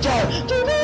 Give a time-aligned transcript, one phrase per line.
[0.00, 0.77] cheia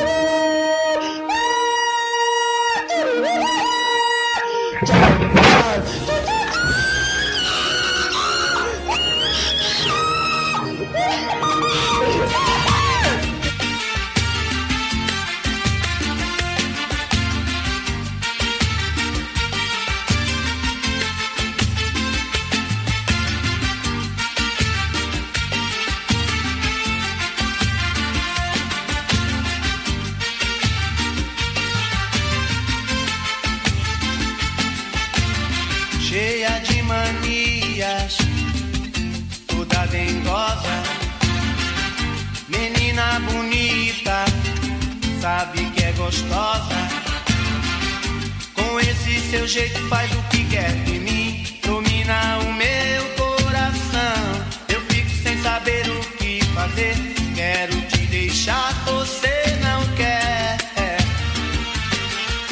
[49.35, 54.45] seu jeito faz o que quer de mim, domina o meu coração.
[54.73, 56.95] Eu fico sem saber o que fazer,
[57.35, 60.57] quero te deixar, você não quer.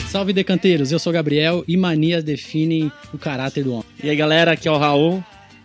[0.09, 3.85] Salve decanteiros, eu sou o Gabriel e manias definem o caráter do homem.
[4.03, 5.23] E aí galera, aqui é o Raul,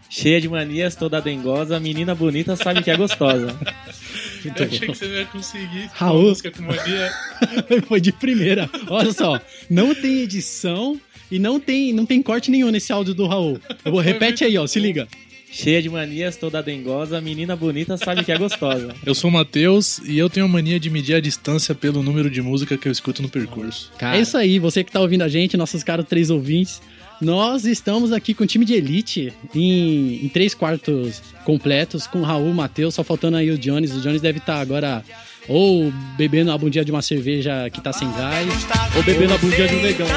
[0.09, 3.57] cheia de manias, toda dengosa, menina bonita sabe que é gostosa.
[4.49, 4.93] Muito Eu achei bom.
[4.93, 6.23] que você não ia conseguir Raul.
[6.23, 7.13] música com mania.
[7.87, 8.69] Foi de primeira.
[8.89, 9.41] Olha só,
[9.71, 13.61] não tem edição e não tem, não tem corte nenhum nesse áudio do Raul.
[13.85, 15.07] Eu vou, repete aí, ó, se liga.
[15.51, 18.95] Cheia de manias, toda dengosa, menina bonita sabe que é gostosa.
[19.05, 22.29] Eu sou o Matheus e eu tenho a mania de medir a distância pelo número
[22.31, 23.91] de música que eu escuto no percurso.
[23.99, 26.83] É isso aí, você que tá ouvindo a gente, nossos caros três ouvintes.
[27.21, 32.23] Nós estamos aqui com o time de elite em, em três quartos completos, com o
[32.23, 33.93] Raul, Matheus, só faltando aí o Jones.
[33.93, 35.05] O Jones deve estar agora
[35.49, 38.49] ou bebendo a bundinha de uma cerveja que tá sem gás,
[38.95, 40.07] ou bebendo a bundinha de um vegão.
[40.07, 40.15] Não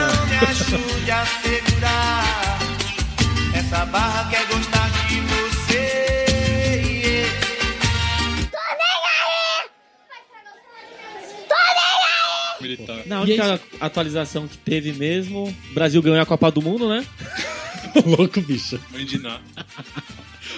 [12.75, 13.01] Militar.
[13.05, 16.87] Na E única aí, atualização que teve mesmo, o Brasil ganhou a Copa do Mundo,
[16.89, 17.05] né?
[18.05, 18.79] Louco, bicho.
[18.91, 19.39] Mãe de Ná.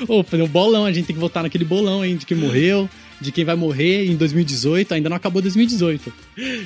[0.07, 2.89] Ô, foi um bolão, a gente tem que votar naquele bolão, hein, de quem morreu,
[3.21, 6.11] de quem vai morrer em 2018, ainda não acabou 2018.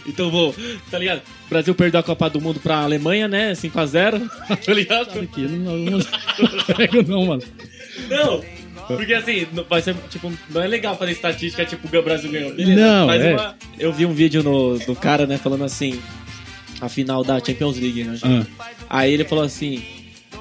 [0.08, 0.56] Então vou,
[0.90, 1.22] tá ligado?
[1.46, 3.54] O Brasil perdeu a Copa do Mundo pra Alemanha, né?
[3.54, 4.30] 5x0,
[4.66, 5.28] tá ligado?
[5.28, 7.44] Que não, não, não pego não, mano.
[8.10, 8.44] Não,
[8.96, 12.54] porque assim, não- vai ser, tipo, não é legal fazer estatística, tipo, o Brasil ganhou.
[12.54, 13.34] Beleza, Não, é.
[13.34, 16.02] uma- Eu vi um vídeo no, do cara, né, falando assim,
[16.82, 18.18] a final da Champions League, né?
[18.24, 18.46] Ah.
[18.90, 19.84] Aí ele falou assim,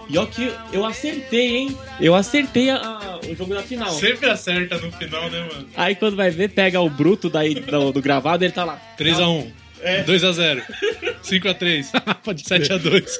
[0.08, 1.76] e ó que eu acertei, hein?
[2.00, 3.90] Eu acertei a- a- o jogo da final.
[3.92, 5.66] Sempre acerta no final, né, mano?
[5.76, 8.80] Aí quando vai ver, pega o bruto daí do, do gravado, ele tá lá.
[8.98, 9.50] 3x1.
[9.82, 10.02] É.
[10.04, 10.62] 2x0.
[11.22, 11.86] 5x3.
[12.24, 12.60] Pode ser.
[12.62, 13.18] 7x2.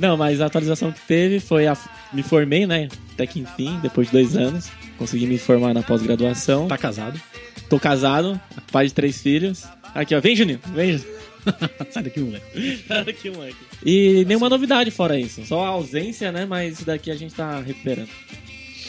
[0.00, 1.76] Não, mas a atualização que teve foi a.
[2.12, 2.88] Me formei, né?
[3.12, 4.70] Até que enfim, depois de dois anos.
[4.98, 6.66] Consegui me formar na pós-graduação.
[6.68, 7.20] Tá casado?
[7.68, 8.40] Tô casado,
[8.72, 9.64] pai de três filhos.
[9.94, 10.20] Aqui, ó.
[10.20, 10.60] Vem, Juninho.
[10.74, 11.20] Vem, Juninho.
[11.90, 12.84] Sai daqui, moleque.
[13.08, 13.56] Aqui, moleque.
[13.84, 15.44] E nenhuma novidade fora isso.
[15.44, 16.44] Só a ausência, né?
[16.44, 18.08] Mas isso daqui a gente tá recuperando.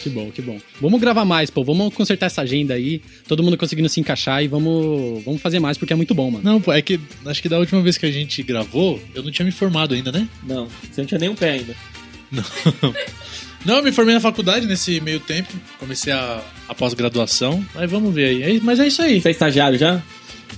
[0.02, 0.60] Que bom, que bom.
[0.80, 1.64] Vamos gravar mais, pô.
[1.64, 3.02] Vamos consertar essa agenda aí.
[3.28, 6.44] Todo mundo conseguindo se encaixar e vamos, vamos fazer mais porque é muito bom, mano.
[6.44, 9.30] Não, pô, é que acho que da última vez que a gente gravou, eu não
[9.32, 10.28] tinha me formado ainda, né?
[10.44, 11.76] Não, você não tinha nenhum pé ainda.
[13.64, 15.54] Não, eu me formei na faculdade nesse meio tempo.
[15.80, 17.64] Comecei a, a pós-graduação.
[17.76, 18.58] Mas vamos ver aí.
[18.58, 19.22] É- Mas é isso aí.
[19.22, 20.02] Você é estagiário já?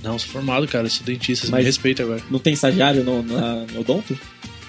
[0.02, 0.88] Não, sou formado, cara.
[0.88, 1.44] Sou dentista.
[1.46, 2.22] Você Mas- me respeita agora.
[2.30, 4.18] Não tem estagiário no, na, no odonto?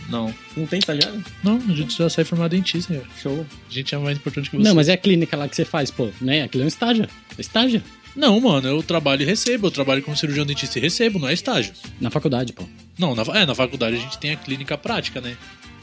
[0.10, 0.34] Não.
[0.56, 1.24] Não tem estagiário?
[1.44, 3.06] Não, a gente já sai formado dentista, cara.
[3.22, 3.46] Show.
[3.70, 4.64] A gente é mais importante que você.
[4.64, 6.10] Não, mas é a clínica lá que você faz, pô.
[6.22, 6.44] Né?
[6.44, 7.08] Aquilo é um estágio.
[7.38, 7.82] Estágio.
[8.16, 9.68] Não, mano, eu trabalho e recebo.
[9.68, 11.74] Eu trabalho como cirurgião dentista e recebo, não é estágio.
[12.00, 12.64] Na faculdade, pô.
[12.98, 15.36] Não, na, é, na faculdade a gente tem a clínica prática, né?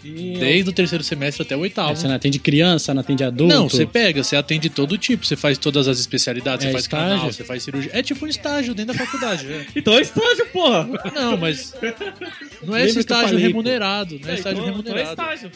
[0.04, 1.94] E Desde o terceiro semestre até o oitavo.
[1.96, 3.54] Você não atende criança, não atende adulto.
[3.54, 6.84] Não, você pega, você atende todo tipo, você faz todas as especialidades, É você faz
[6.84, 7.08] estágio?
[7.16, 7.90] canal, você faz cirurgia.
[7.94, 9.66] É tipo um estágio dentro da faculdade, né?
[9.76, 10.88] Então é estágio, porra!
[11.14, 11.74] Não, mas.
[11.80, 14.18] Não é Lembra esse estágio falei, remunerado.
[14.20, 15.10] Não é estágio Então- então é remunerado.
[15.22, 15.50] estágio.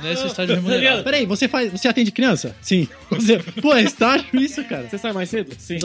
[0.00, 1.04] Não é esse estágio Tá remunerado.
[1.04, 1.70] Peraí, você faz.
[1.70, 2.56] Você atende criança?
[2.62, 2.88] Sim.
[3.10, 4.88] Você, pô, é estágio isso, cara.
[4.88, 5.54] Você sai mais cedo?
[5.58, 5.78] Sim.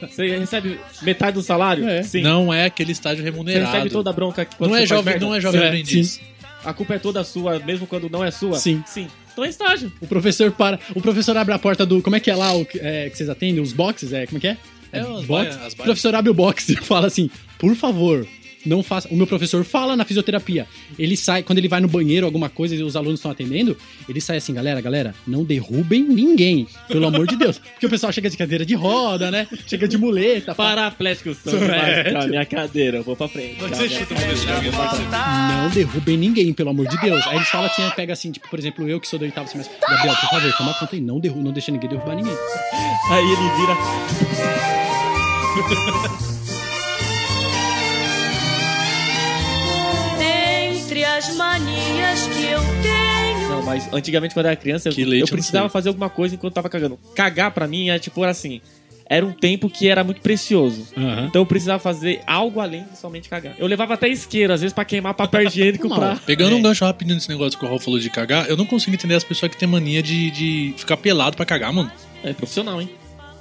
[0.00, 1.88] Você recebe metade do salário?
[1.88, 2.02] É.
[2.02, 2.20] Sim.
[2.20, 3.72] Não é aquele estágio Você remunerado.
[3.72, 6.20] recebe toda a bronca que Não você é jovem, não é jovem É, aprendiz.
[6.66, 8.58] A culpa é toda sua, mesmo quando não é sua?
[8.58, 8.82] Sim.
[8.86, 9.08] Sim.
[9.32, 9.92] Então é estágio.
[10.00, 10.78] O professor para.
[10.94, 12.02] O professor abre a porta do.
[12.02, 13.60] Como é que é lá o que- é, que vocês atendem?
[13.62, 14.12] Os boxes?
[14.12, 14.56] É, como é que é?
[14.92, 15.56] É, as box.
[15.74, 18.26] o professor abre o box e fala assim: por favor,
[18.66, 19.08] não faça.
[19.10, 20.66] O meu professor fala na fisioterapia.
[20.98, 23.76] Ele sai, quando ele vai no banheiro, alguma coisa, e os alunos estão atendendo,
[24.08, 27.58] ele sai assim, galera, galera, não derrubem ninguém, pelo amor de Deus.
[27.58, 29.46] Porque o pessoal chega de cadeira de roda, né?
[29.66, 30.54] Chega de muleta.
[30.54, 33.56] fala, Paraplégico são É, pra minha cadeira, eu vou pra frente.
[33.56, 34.14] Tá, chuta
[35.62, 37.26] Não derrubem ninguém, pelo amor de Deus.
[37.26, 39.76] Aí eles falam assim, pega assim, tipo, por exemplo, eu que sou do oitavo semestre.
[39.80, 42.36] Gabriel, por favor, toma conta aí, não, derru não deixa ninguém derrubar ninguém.
[43.10, 43.36] Aí ele
[46.16, 46.25] vira.
[51.36, 53.48] Manias que eu tenho.
[53.48, 56.54] Não, mas antigamente quando eu era criança, eu, leite, eu precisava fazer alguma coisa enquanto
[56.54, 56.98] tava cagando.
[57.14, 58.60] Cagar pra mim é tipo assim.
[59.08, 60.88] Era um tempo que era muito precioso.
[61.28, 63.54] Então eu precisava fazer algo além de somente cagar.
[63.56, 66.16] Eu levava até isqueiro, às vezes, pra queimar papel higiênico pra.
[66.26, 66.58] Pegando É.
[66.58, 69.14] um gancho rapidinho nesse negócio que o Raul falou de cagar, eu não consigo entender
[69.14, 71.88] as pessoas que têm mania de, de ficar pelado pra cagar, mano.
[72.24, 72.90] É profissional, hein?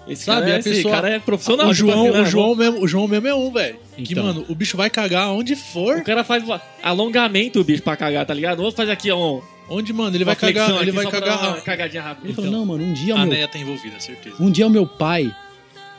[0.08, 1.68] Esse Sabe, cara, é, a esse pessoa- cara é profissional.
[1.68, 2.22] o, tipo João, assim, né?
[2.22, 3.76] o, João mesmo, o João mesmo é um, velho.
[3.98, 4.24] Que, Então.
[4.24, 5.98] mano, o bicho vai cagar onde for.
[5.98, 6.44] O cara faz
[6.84, 8.62] alongamento, bicho, pra cagar, tá ligado?
[8.62, 9.42] Vou fazer aqui, ó.
[9.68, 11.48] Onde, mano, ele vai cagar, ele vai cagar.
[11.50, 12.28] uma cagadinha rápida.
[12.28, 14.36] Ele Então, falou, não, mano, um dia o A meu, Neia tá envolvida, certeza.
[14.40, 15.34] um dia o meu pai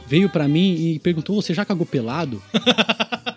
[0.07, 2.41] veio pra mim e perguntou, você já cagou pelado?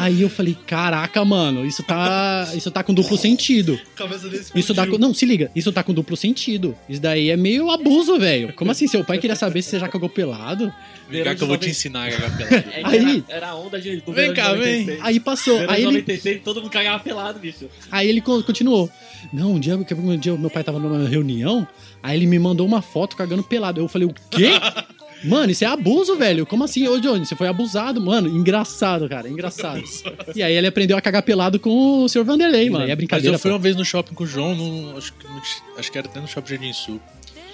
[0.00, 3.78] Aí eu falei, caraca, mano, isso tá, isso tá com duplo sentido.
[3.96, 6.76] Cabeça desse Isso tá com, não, se liga, isso tá com duplo sentido.
[6.88, 8.52] Isso daí é meio abuso, velho.
[8.54, 10.72] Como assim, seu pai queria saber se você já cagou pelado?
[11.10, 12.68] Vem cá que eu vou te ensinar a cagar pelado.
[12.70, 13.96] É Aí- era, era a onda de.
[14.00, 14.84] do Vem cá, vem.
[14.86, 14.98] 96.
[15.02, 17.66] Aí passou, aí ele, 96, todo mundo cagava pelado, bicho.
[17.90, 18.90] aí ele con- continuou.
[19.32, 21.66] Não, um dia, um dia meu pai tava numa reunião,
[22.02, 23.80] aí ele me mandou uma foto cagando pelado.
[23.80, 24.50] Eu falei, o quê?
[25.24, 26.46] Mano, isso é abuso, velho.
[26.46, 26.86] Como assim?
[26.86, 28.28] Ô, Johnny, você foi abusado, mano.
[28.28, 29.82] Engraçado, cara, engraçado.
[30.34, 32.24] e aí ele aprendeu a cagar pelado com o Sr.
[32.24, 32.84] Vanderlei, mano.
[32.84, 33.34] É Mas brincadeira.
[33.34, 33.56] eu fui pô.
[33.56, 35.12] uma vez no shopping com o João, no- acho,
[35.76, 37.00] acho que era até no Shopping Jardim Sul.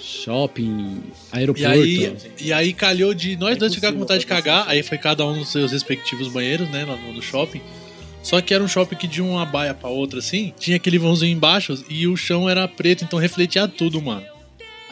[0.01, 1.03] Shopping,
[1.33, 1.69] E aeroporto.
[1.71, 4.83] aí, e aí calhou de nós É dois ficar com vontade de pode cagar, aí
[4.83, 7.61] foi cada um nos seus respectivos banheiros, né, lá no, no shopping.
[8.23, 11.33] Só que era um shopping que de uma baia pra outra, assim, tinha aquele vãozinho
[11.33, 14.25] embaixo e o chão era preto, então refletia tudo, mano.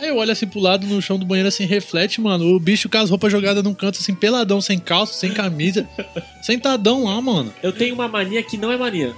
[0.03, 2.57] Aí eu olho assim pro lado no chão do banheiro, assim, reflete, mano.
[2.57, 5.89] O bicho com as roupas jogadas num canto, assim, peladão, sem calça, sem camisa,
[6.43, 7.55] sentadão lá, mano.
[7.63, 9.15] Eu tenho uma mania que não é mania.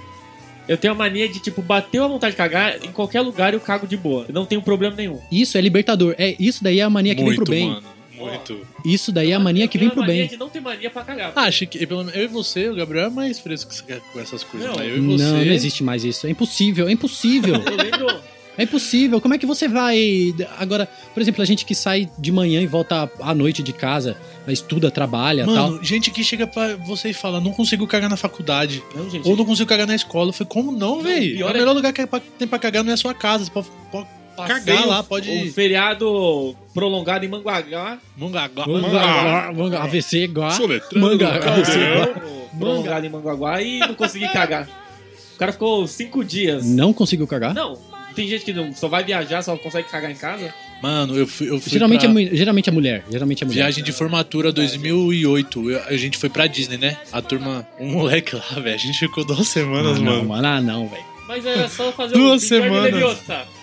[0.67, 3.59] Eu tenho a mania de, tipo, bateu a vontade de cagar, em qualquer lugar eu
[3.59, 4.25] cago de boa.
[4.27, 5.19] Eu não tenho problema nenhum.
[5.31, 6.13] Isso é libertador.
[6.19, 7.67] É, isso daí é a mania que vem pro bem.
[7.67, 7.95] mano.
[8.15, 8.65] Muito.
[8.85, 10.27] Isso daí é a mania que vem pro bem.
[10.27, 11.33] de não ter mania pra cagar.
[11.35, 13.73] Ah, acho que pelo menos eu e você, o Gabriel é mais fresco
[14.13, 14.69] com essas coisas.
[14.69, 15.23] Não, mas eu e você.
[15.23, 16.27] Não, não existe mais isso.
[16.27, 17.55] É impossível, é impossível.
[17.55, 18.34] Eu lembro...
[18.57, 19.19] É impossível.
[19.19, 20.33] Como é que você vai.
[20.57, 24.15] Agora, por exemplo, a gente que sai de manhã e volta à noite de casa,
[24.47, 25.71] estuda, trabalha e tal.
[25.71, 28.81] Mano, gente que chega pra você e fala, não consigo cagar na faculdade.
[28.95, 29.27] Não, gente.
[29.27, 30.29] Ou não consigo cagar na escola.
[30.29, 31.35] Eu falei, como não, velho?
[31.35, 32.07] pior O é- melhor lugar que é
[32.39, 33.43] tem pra cagar não é a sua casa.
[33.45, 34.07] Você pode, pode
[34.47, 37.97] cagar lá, pode- Um feriado prolongado em Manguagá.
[38.17, 38.65] Mangagá.
[38.67, 40.51] Manga, manga, AVC igual.
[40.51, 41.53] Soletrando, Manga, caldeirão.
[41.61, 42.45] AVC igual.
[42.57, 44.67] prolongado em Manguaguá e não consegui cagar.
[45.35, 46.65] O cara ficou cinco dias.
[46.65, 47.53] Não conseguiu cagar?
[47.53, 47.77] Não,
[48.15, 50.53] tem gente que não, só vai viajar, só consegue cagar em casa.
[50.81, 53.03] Mano, eu fui, eu fui Geralmente, pra é, geralmente é mulher.
[53.09, 53.59] Geralmente é mulher.
[53.63, 55.71] viagem de formatura 2008.
[55.71, 56.97] Eu- a gente foi pra Disney, né?
[57.11, 58.75] A turma, um moleque lá, velho.
[58.75, 60.25] A gente ficou duas Ah, semanas, não, mano.
[60.29, 60.47] mano.
[60.47, 61.03] Ah, não, velho.
[61.27, 63.17] Mas era só fazer Duas Inferno semanas.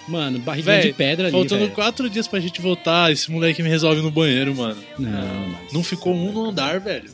[0.08, 1.70] Mano, barriguinha Véi, de pedra ali, Faltando velho.
[1.72, 4.82] quatro dias pra gente voltar, esse moleque me resolve no banheiro, mano.
[4.98, 5.58] Não, mano.
[5.72, 7.04] Não ficou um no andar, velho.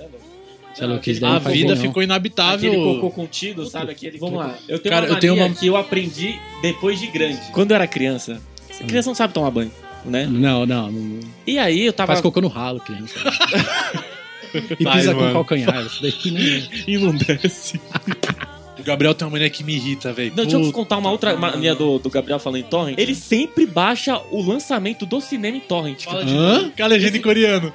[0.87, 1.83] Louco, aquele- isso daí A vida não.
[1.83, 2.71] ficou inabitável.
[2.71, 3.93] Aquele cocô contido, sabe?
[3.93, 4.55] Aquele Vamos lá.
[4.69, 7.41] Eu tenho Cara, uma eu tenho uma- que eu aprendi depois de grande.
[7.53, 8.41] Quando eu era criança,
[8.87, 9.73] criança não sabe tomar banho,
[10.05, 10.27] né?
[10.27, 10.91] Não, não.
[10.91, 11.21] não.
[11.47, 13.15] E aí eu tava Faz cocô no ralo, criança.
[14.79, 15.33] e Faz, pisa com mano.
[15.35, 15.85] calcanhar.
[15.87, 16.31] Isso daqui
[16.99, 17.39] não é.
[18.79, 18.83] e.
[18.83, 20.33] O Gabriel tem uma mania que me irrita, velho.
[20.37, 22.99] Não, deixa eu contar uma outra mania do, do Gabriel falando em torrent.
[22.99, 26.05] Ele sempre baixa o lançamento do cinema em torrent.
[26.05, 26.71] Fala de Hã?
[26.77, 27.73] Com a legenda em coreano.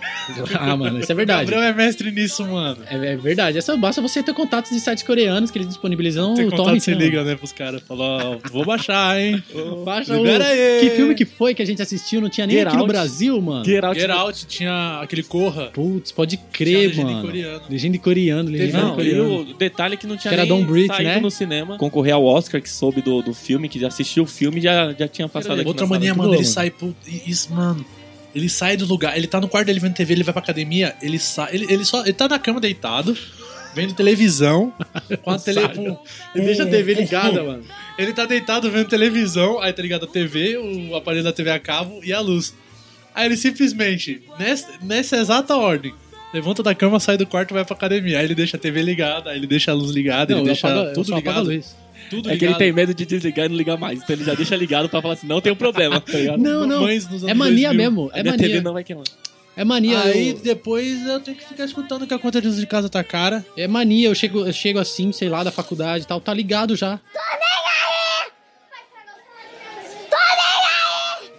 [0.59, 1.51] Ah, mano, isso é O verdade.
[1.51, 2.77] Gabriel é mestre nisso, mano.
[2.89, 3.57] É, é verdade.
[3.57, 6.81] Essa basta você ter contatos de sites coreanos que eles disponibilizam Tem o contato, torrent.
[6.81, 7.81] você né, liga, né, pros caras.
[7.83, 9.43] Fala, ó, vou baixar, hein.
[9.53, 9.83] mano?
[9.83, 10.23] Baixa o...
[10.25, 10.79] Aí.
[10.81, 12.21] Que filme que foi que a gente assistiu?
[12.21, 12.91] Não tinha nem Get aqui no Out.
[12.91, 13.65] Brasil, mano.
[13.65, 13.99] Get Out.
[13.99, 15.67] Get Out tinha aquele Corra.
[15.73, 17.27] Putz, pode Tinha crer, legenda em mano.
[17.27, 17.61] coreano.
[17.69, 19.39] Legenda em coreano, legenda em Não, e coreano.
[19.41, 21.19] o detalhe é que não tinha Que era nem Don't Breathe, saído né?
[21.19, 21.77] no cinema.
[21.77, 25.07] Concorrer ao Oscar, que soube do, do filme, que já assistiu o filme já, já
[25.07, 26.95] tinha passado aqui Outra mania, mano, ele sai pro.
[27.05, 27.85] Isso, mano.
[28.35, 30.95] Ele sai do lugar, ele tá no quarto dele vendo TV, ele vai pra academia,
[31.01, 31.53] ele sai.
[31.53, 32.01] Ele, ele só.
[32.01, 33.15] Ele tá na cama deitado,
[33.75, 34.73] vendo televisão.
[35.23, 35.67] Com a tele.
[35.69, 35.99] com-
[36.33, 37.63] Ele deixa a TV ligada, mano.
[37.97, 41.59] Ele tá deitado vendo televisão, aí tá ligado a TV, o aparelho da TV a
[41.59, 42.55] cabo e a luz.
[43.13, 45.93] Aí ele simplesmente, nessa, nessa exata ordem,
[46.33, 48.19] levanta da cama, sai do quarto e vai pra academia.
[48.19, 50.67] Aí ele deixa a TV ligada, aí ele deixa a luz ligada, Não, ele deixa
[50.67, 51.63] apago- tudo ligado.
[52.09, 52.57] Tudo É que ele ligado.
[52.59, 54.01] tem medo de desligar e não ligar mais.
[54.01, 56.37] Então ele já deixa ligado pra falar assim, não tem um problema, tá ligado?
[56.39, 56.87] Não, não.
[56.87, 57.73] É mania 2000.
[57.73, 58.09] mesmo.
[58.13, 58.61] A É minha TV mania.
[58.61, 59.05] não vai queimar.
[59.55, 59.99] É mania.
[60.01, 63.45] Aí eu- depois eu tenho que ficar escutando que a conta de casa tá cara.
[63.57, 66.75] É mania, eu chego, eu chego assim, sei lá, da faculdade e tal, tá ligado
[66.75, 66.99] já.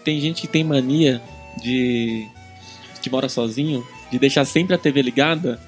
[0.04, 1.20] Tem gente que tem mania
[1.62, 2.26] de.
[3.02, 5.58] que mora sozinho, de deixar sempre a TV ligada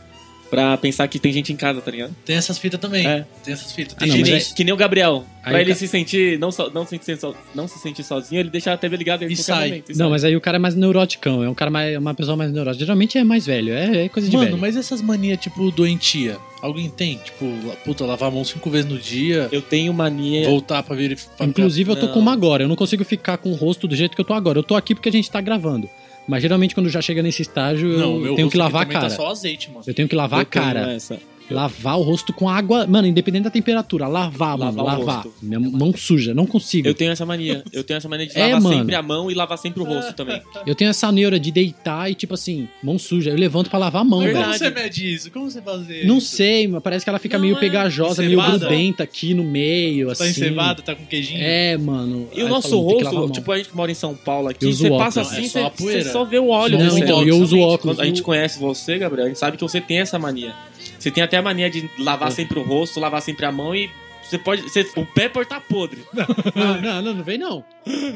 [0.48, 2.14] pra pensar que tem gente em casa, tá ligado?
[2.24, 3.04] Tem essas fitas também.
[3.04, 3.26] É.
[3.42, 3.96] Tem essas fitas.
[3.96, 5.24] Ah, Tem não, que, mas nem, aí- que nem o Gabriel.
[5.42, 6.38] Aí pra ele ca- se sentir.
[6.38, 9.24] Não, so- não, se sentir so- não se sentir sozinho, ele deixa a TV ligada
[9.24, 9.68] em E qualquer sai.
[9.70, 9.90] momento.
[9.90, 10.08] e Não, sai.
[10.10, 12.84] mas aí o cara é mais neuroticão, é um cara mais, uma pessoa mais neurótica.
[12.84, 14.58] Geralmente é mais velho, é, é coisa de Mano, velho.
[14.60, 17.18] mas essas manias, tipo, doentia, alguém tem?
[17.24, 17.52] Tipo,
[17.84, 20.48] puta, lavar a mão cinco vezes no dia, Eu tenho mania.
[20.48, 21.44] voltar pra verificar.
[21.44, 22.12] Inclusive, eu tô Não.
[22.14, 22.62] com uma agora.
[22.62, 24.60] Eu não consigo ficar com o rosto do jeito que eu tô agora.
[24.60, 25.90] Eu tô aqui porque a gente tá gravando.
[26.26, 28.96] Mas geralmente, quando já chega nesse estágio, eu Não, meu tenho que lavar a também
[29.00, 29.08] cara.
[29.10, 29.84] Tá só azeite, mano.
[29.86, 30.92] Eu tenho que lavar eu a cara.
[30.92, 31.18] essa.
[31.50, 32.86] Lavar o rosto com água.
[32.86, 34.76] Mano, independente da temperatura, lavar, mano.
[34.76, 35.24] Lavar o Lavar.
[35.24, 35.34] rosto.
[35.42, 36.88] Minha mão suja, não consigo.
[36.88, 37.62] Eu tenho essa mania.
[37.72, 38.76] Eu tenho essa mania de É, lavar mano.
[38.78, 40.40] sempre a mão e lavar sempre o rosto também.
[40.66, 43.30] Eu tenho essa neura de deitar e, tipo assim, mão suja.
[43.30, 44.44] Eu levanto pra lavar a mão, Verdade.
[44.44, 44.74] Como velho.
[44.74, 45.30] você mede isso?
[45.30, 46.06] Como você faz isso?
[46.06, 49.44] Não sei, mas parece que ela fica Não, meio é pegajosa, meio grudenta aqui no
[49.44, 50.28] meio, Tá assim.
[50.30, 51.40] encebado, tá com queijinho?
[51.42, 52.28] É, mano.
[52.34, 54.86] E o nosso a rosto, tipo, a gente que mora em São Paulo aqui, você
[54.86, 55.02] óculos.
[55.04, 56.02] passa É assim, só a você, poeira.
[56.04, 56.78] você só vê o óleo.
[56.78, 58.00] Não, então, eu uso óculos.
[58.00, 60.54] A gente conhece você, Gabriel, a gente sabe que você tem essa mania.
[60.98, 63.90] Você tem até a mania de lavar sempre o rosto, lavar sempre a mão e
[64.22, 64.62] você pode.
[64.62, 66.02] Você, o pé pode estar podre.
[66.12, 67.62] Não, não, não, não vem não.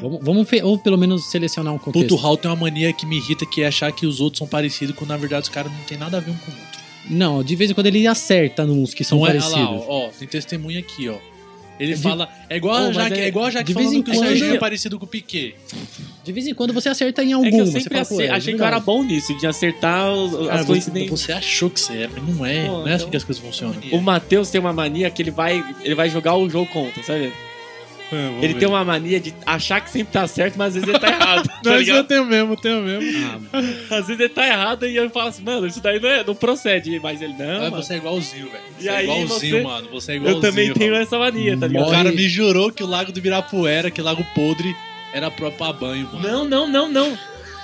[0.01, 2.03] Vamos, vamos fe- ou pelo menos selecionar um contexto.
[2.09, 4.39] Puto, o Raul tem uma mania que me irrita, que é achar que os outros
[4.39, 6.53] são parecidos, quando na verdade os caras não tem nada a ver um com o
[6.53, 6.81] outro.
[7.09, 9.57] Não, de vez em quando ele acerta nos que são não é, parecidos.
[9.57, 11.17] olha lá, ó, ó, tem testemunha aqui, ó.
[11.81, 12.29] Ele De- fala.
[12.47, 14.11] É igual, Oh, a mas Jaque, é- é igual a Jaque de vez em que
[14.11, 15.55] o Serginho quando- é parecido com o Piquet.
[16.23, 17.49] De vez em quando você acerta em É algum.
[17.49, 20.53] que eu você sempre é achei que eu era bom nisso, de acertar os- Cara,
[20.53, 21.19] as você, coincidências.
[21.19, 22.65] você achou que você é, mas não é.
[22.67, 23.75] Pô, não é assim então- que as coisas funcionam.
[23.91, 27.33] O Matheus tem uma mania que ele vai, ele vai jogar o jogo contra, sabe?
[28.41, 31.07] Ele tem uma mania de achar que sempre tá certo, mas às vezes ele tá
[31.07, 31.47] errado.
[31.47, 33.25] tá Não, eu tenho mesmo, eu tenho mesmo.
[33.27, 33.67] Ah, mano.
[33.89, 36.35] Às vezes ele tá errado e eu falo assim, mano, isso daí não, é, não
[36.35, 36.99] procede.
[36.99, 37.83] Mas ele, não, Mas mano.
[37.83, 38.63] você é igualzinho, velho.
[38.79, 39.89] E Você é igualzinho, você- mano.
[39.91, 40.37] Você é igualzinho.
[40.37, 41.03] Eu também tenho Raul.
[41.03, 41.87] essa mania, tá ligado?
[41.87, 44.75] O cara me jurou que o lago do Ibirapuera, que lago podre,
[45.13, 46.27] era próprio pra banho, mano.
[46.27, 47.17] Não, não, não, não.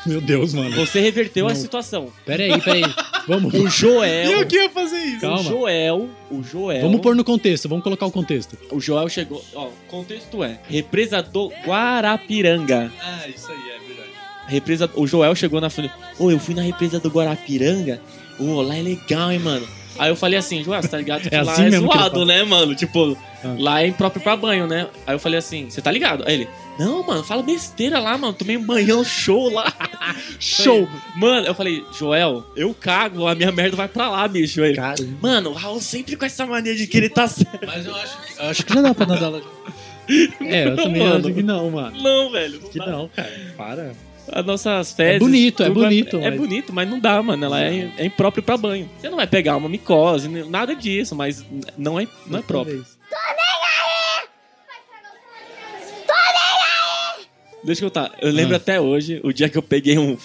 [0.07, 0.75] Meu Deus, mano.
[0.75, 1.55] Você reverteu a Não.
[1.55, 2.09] situação.
[2.25, 2.93] Pera aí, pera aí.
[3.27, 4.31] Vamos, O Joel.
[4.31, 5.19] Eu que ia fazer isso?
[5.21, 5.39] Calma.
[5.41, 6.09] O Joel.
[6.31, 6.81] O Joel.
[6.81, 8.57] vamos pôr no contexto, vamos colocar o contexto.
[8.71, 9.43] O Joel chegou.
[9.53, 12.91] Ó, o contexto é: represa do Guarapiranga.
[13.01, 14.09] Ah, isso aí, é verdade.
[14.47, 15.93] Represa, o Joel chegou na frente.
[16.17, 18.01] Ô, eu fui na represa do Guarapiranga.
[18.39, 19.67] Ô, lá é legal, hein, mano.
[19.99, 22.43] Aí eu falei assim, Joel, você tá ligado que É lá assim é zoado, né,
[22.43, 22.75] mano?
[22.75, 23.55] Tipo, Ah.
[23.57, 24.87] lá é impróprio pra banho, né?
[25.05, 26.23] Aí eu falei assim, você tá ligado?
[26.27, 26.47] Aí ele,
[26.79, 28.33] não, mano, fala besteira lá, mano.
[28.33, 29.71] Tomei um banhão show lá.
[30.39, 30.87] show!
[31.15, 34.61] Mano, eu falei, Joel, eu cago, a minha merda vai pra lá, bicho.
[34.61, 37.65] Aí, ele, Cara, Mano, o Raul sempre com essa mania de que ele tá certo.
[37.65, 39.41] Mas eu acho, que- eu acho que já dá pra nadar lá.
[40.41, 41.25] é, eu também Mano.
[41.27, 42.01] acho que não, mano.
[42.01, 42.59] Não, velho.
[42.59, 42.91] Que não dá.
[42.91, 43.53] não, cara.
[43.57, 43.91] Para.
[44.29, 45.15] As nossas fezes.
[45.15, 47.45] É bonito, é bonito, É, mas- bonito, mas não dá, mano.
[47.45, 48.89] Ela é, é impróprio pra banho.
[48.99, 51.45] Você não vai pegar uma micose, nada disso, mas
[51.77, 52.85] não é, não é próprio.
[57.67, 58.13] Deixa eu contar.
[58.21, 58.57] Eu lembro Ah.
[58.57, 60.17] até hoje, o dia que eu peguei um,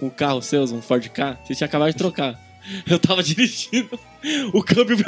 [0.00, 2.40] um carro seu, um Ford K, você tinha acabado de trocar.
[2.88, 4.00] Eu tava dirigindo,
[4.52, 4.96] o câmbio.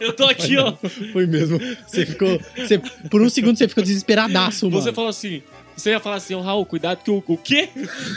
[0.00, 0.74] eu tô aqui, ó.
[1.12, 1.58] Foi mesmo.
[1.86, 2.40] Você ficou.
[2.56, 2.78] Você,
[3.10, 4.80] por um segundo você ficou desesperadaço, mano.
[4.82, 5.42] Você falou assim.
[5.76, 7.68] Você ia falar assim, ô Raul, cuidado que o, o quê?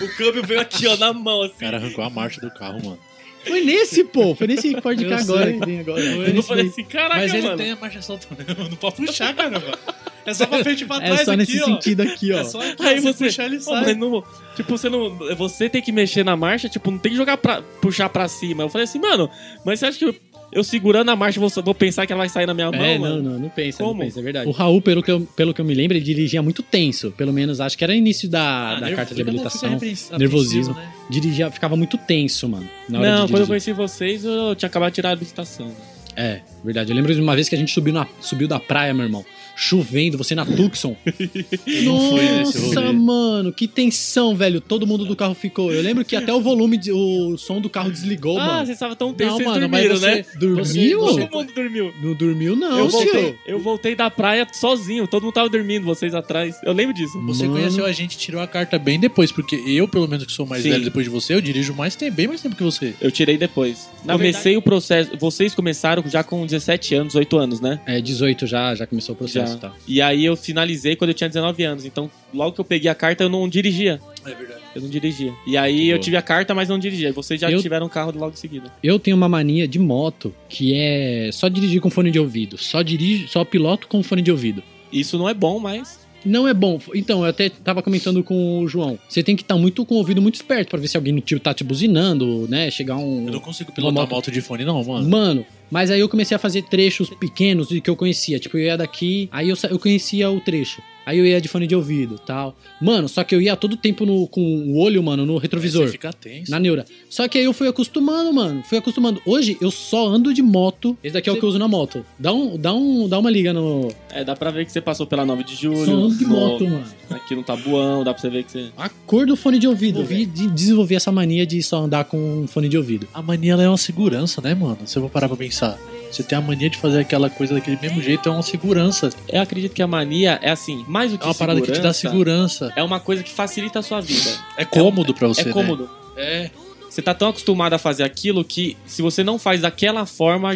[0.02, 1.54] O câmbio veio aqui, ó, na mão, assim.
[1.56, 3.00] O cara arrancou a marcha do carro, mano.
[3.46, 4.34] Foi nesse, pô.
[4.36, 5.60] Foi nesse Ford K agora sei.
[5.60, 6.02] que tem agora.
[6.02, 7.58] Eu Foi não falei assim, caraca, Mas ele mano.
[7.58, 8.64] tem a marcha solta mesmo.
[8.70, 9.78] Não pode puxar, caramba.
[10.26, 11.66] É só pra frente e pra É trás só nesse aqui, ó.
[11.66, 12.40] sentido aqui, ó.
[12.40, 13.82] É só aqui, Aí ó, você, puxar ele sai.
[13.86, 14.24] mas não,
[14.56, 17.62] tipo, você não, você tem que mexer na marcha, tipo, não tem que jogar pra,
[17.82, 18.64] puxar pra cima.
[18.64, 19.30] Eu falei assim, mano,
[19.66, 20.16] mas você acha que eu,
[20.52, 22.94] eu segurando a marcha vou, vou pensar que ela vai sair na minha mão, É,
[22.96, 23.24] não, mano?
[23.32, 23.94] não, não pensa, Como?
[23.94, 24.48] não pensa, é verdade.
[24.50, 27.12] O Raul, pelo que, eu, pelo que eu me lembro, ele dirigia muito tenso.
[27.12, 29.80] Pelo menos, acho que era início da, Ah, da nervo- carta de habilitação.
[30.20, 30.74] nervosismo.
[30.76, 30.92] né?
[31.10, 32.70] Dirigia, ficava muito tenso, mano.
[32.88, 35.72] Na hora Não, de quando eu conheci vocês, eu tinha acabado de tirar a habilitação.
[36.16, 36.92] É, verdade.
[36.92, 39.26] Eu lembro de uma vez que a gente subiu, na, subiu da praia, meu irmão.
[39.56, 40.96] Chovendo, você na Tucson.
[41.84, 44.62] Nossa, mano, que tensão, velho.
[44.62, 45.72] Todo mundo do carro ficou.
[45.72, 48.66] Eu lembro que até o volume, de- o som do carro desligou, ah, mano.
[48.66, 50.26] vocês estavam tão tensos, Não, mano, mas dormiram, você né?
[50.40, 51.00] dormiu?
[51.00, 51.94] Todo mundo dormiu.
[52.02, 53.40] Não dormiu, não, eu, voltei, tio.
[53.46, 56.56] eu voltei da praia sozinho, todo mundo tava dormindo, vocês atrás.
[56.64, 57.20] Eu lembro disso.
[57.26, 57.56] Você Mano.
[57.60, 60.46] conheceu a gente e tirou a carta bem depois, porque eu, pelo menos que sou
[60.46, 60.70] mais Sim.
[60.72, 62.94] velho depois de você, eu dirijo mais tempo, bem mais tempo que você.
[63.02, 63.90] Eu tirei depois.
[64.06, 65.12] Na Comecei o processo.
[65.20, 67.80] Vocês começaram já com 17 anos, 8 anos, né?
[67.86, 69.58] É, 18 já, já começou o processo Já.
[69.58, 69.76] e tal.
[69.88, 71.86] E aí eu finalizei quando eu tinha 19 anos.
[71.86, 74.00] Então, logo que eu peguei a carta, eu não dirigia.
[74.26, 74.62] É verdade.
[74.74, 75.34] Eu não dirigia.
[75.46, 76.04] E aí eu Boa.
[76.04, 77.10] tive a carta, mas não dirigia.
[77.10, 78.72] E vocês já Eu- tiveram um carro logo em seguida.
[78.82, 82.58] Eu tenho uma mania de moto que é só dirigir com fone de ouvido.
[82.58, 84.64] Só dirijo, só piloto com fone de ouvido.
[84.92, 86.01] Isso não é bom, mas.
[86.26, 86.80] Não é bom.
[86.94, 88.98] Então, eu até tava comentando com o João.
[89.08, 91.42] Você tem que estar muito com o ouvido muito esperto pra ver se alguém tipo,
[91.42, 92.70] tá te buzinando, né?
[92.72, 93.26] Chegar um.
[93.26, 94.12] Eu não consigo pilotar moto.
[94.12, 95.10] moto de fone, não, mano.
[95.10, 98.40] Mano, mas aí eu comecei a fazer trechos pequenos que eu conhecia.
[98.40, 100.82] Tipo, eu ia daqui, aí eu, eu conhecia o trecho.
[101.06, 102.56] Aí eu ia de fone de ouvido tal.
[102.82, 105.86] Mano, só que eu ia todo tempo no, com o olho, mano, no retrovisor.
[105.88, 106.52] Você fica tenso.
[106.52, 106.86] Na neura.
[107.10, 108.62] Só que aí eu fui acostumando, mano.
[108.64, 109.22] Fui acostumando.
[109.26, 110.98] Hoje eu só ando de moto.
[111.04, 112.06] Esse daqui é o que eu uso na moto.
[112.20, 113.90] Dá, um, dá, um, dá uma liga no.
[114.12, 115.86] É, dá pra ver que você passou pela 9 de julho.
[115.86, 116.84] Só ando de no- moto, mano.
[117.10, 118.70] Aqui no Tabuão, dá pra você ver que você.
[118.78, 120.00] A cor do fone de ouvido.
[120.00, 123.08] Eu vi de desenvolver essa mania de só andar com um fone de ouvido.
[123.14, 124.78] A mania ela é uma segurança, né, mano?
[124.86, 125.78] Se eu vou parar pra pensar.
[126.12, 129.10] Você tem a mania de fazer aquela coisa daquele mesmo jeito, é uma segurança.
[129.30, 131.80] Eu acredito que a mania é assim, mais do que É uma parada que te
[131.80, 132.72] dá segurança.
[132.76, 134.30] É uma coisa que facilita a sua vida.
[134.58, 135.52] É cômodo pra você, é né?
[135.54, 135.90] cômodo.
[136.18, 136.50] É.
[136.90, 140.50] Você tá tão acostumado a fazer aquilo que se você não faz daquela forma,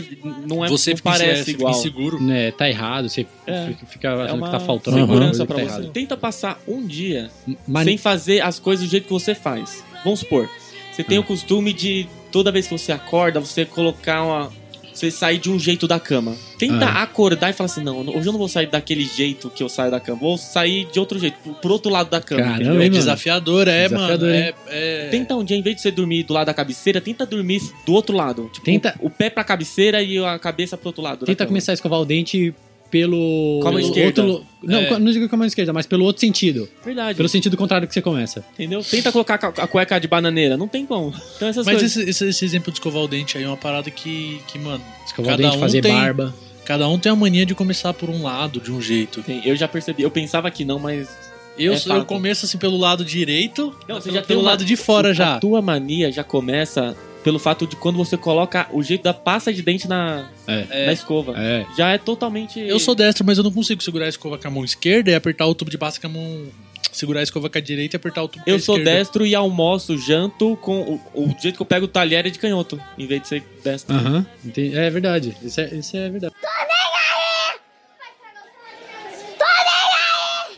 [0.46, 1.72] não é Você não fica, parece é, você fica igual.
[1.72, 2.22] inseguro.
[2.22, 3.08] Né, tá errado.
[3.08, 3.74] Você É.
[3.88, 5.76] fica, É achando uma que tá faltando segurança alguma pra coisa, você.
[5.76, 5.94] tá errado.
[5.94, 7.32] Tenta passar um dia
[7.66, 9.82] Mas sem fazer as coisas do jeito que você faz.
[10.04, 10.50] Vamos supor,
[10.92, 11.22] você tem Ah.
[11.22, 14.52] o costume de toda vez que você acorda, você colocar uma.
[14.96, 16.36] Você sair de um jeito da cama.
[16.58, 17.04] Tenta Ah.
[17.04, 19.92] acordar e falar assim: não, hoje eu não vou sair daquele jeito que eu saio
[19.92, 20.18] da cama.
[20.20, 22.42] Vou sair de outro jeito, pro outro lado da cama.
[22.44, 22.84] Caramba?
[22.86, 24.34] É desafiador, é, Desafiador, mano.
[24.34, 25.08] É, é...
[25.10, 27.94] Tenta um dia, em vez de você dormir do lado da cabeceira, tenta dormir do
[27.94, 28.50] outro lado.
[28.54, 31.20] Tipo, Tenta- o pé pra cabeceira e a cabeça pro outro lado.
[31.20, 31.50] da tenta cama.
[31.50, 32.54] começar a escovar o dente
[33.00, 33.60] pelo.
[33.62, 34.24] Com a mão pelo esquerda.
[34.24, 34.46] Outro...
[34.64, 34.98] Não, É.
[35.00, 36.68] não digo com a mão esquerda, mas pelo outro sentido.
[36.84, 37.18] Verdade.
[37.18, 38.44] Pelo sentido contrário que você começa.
[38.54, 38.82] Entendeu?
[38.84, 40.56] Tenta colocar a a cueca de bananeira.
[40.56, 41.14] Não tem como.
[41.36, 41.98] Então essas Mas coisas.
[41.98, 44.84] esse, esse, esse exemplo de escovar o dente aí é uma parada que, que mano,
[45.06, 46.34] Escovar o dente, um fazer tem- barba.
[46.64, 49.22] cada um tem a mania de começar por um lado, de um jeito.
[49.22, 50.04] Tem, eu já percebi.
[50.04, 51.10] Eu pensava que não, mas.
[51.58, 54.50] Eu, É eu começo assim pelo lado direito, Não, você pelo, já tem pelo uma-
[54.52, 55.40] lado de fora A já.
[55.40, 56.96] tua mania já começa
[57.26, 60.86] pelo fato de quando você coloca o jeito da pasta de dente na, É.
[60.86, 61.34] na escova.
[61.36, 61.66] É.
[61.76, 62.60] Já é totalmente.
[62.60, 65.16] Eu sou destro, mas eu não consigo segurar a escova com a mão esquerda e
[65.16, 66.46] apertar o tubo de pasta com a mão.
[66.92, 68.98] Segurar a escova com a direita e apertar o tubo com a Eu sou esquerda.
[69.00, 71.00] destro e almoço, janto com.
[71.14, 73.44] O, o jeito que eu pego o talher é de canhoto, em vez de ser
[73.64, 73.96] destro.
[73.96, 74.26] Aham.
[74.46, 74.78] Entendi.
[74.78, 75.36] É verdade.
[75.42, 76.34] Isso é, isso é verdade.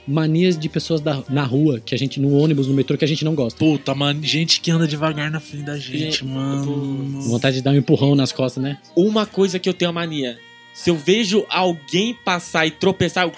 [0.07, 3.07] Manias de pessoas da- na rua, que a gente, no ônibus, no metrô, que a
[3.07, 3.59] gente não gosta.
[3.59, 7.21] Puta, mano, gente que anda devagar na frente da gente, Gente, mano.
[7.23, 8.77] Vontade de dar um empurrão nas costas, né?
[8.95, 10.39] Uma coisa que eu tenho a mania.
[10.73, 13.33] Se eu vejo alguém passar e tropeçar, eu.